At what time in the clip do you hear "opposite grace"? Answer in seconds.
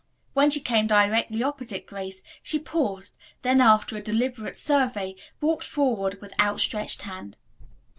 1.43-2.23